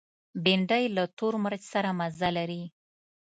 [0.43, 2.63] بېنډۍ له تور مرچ سره مزه لري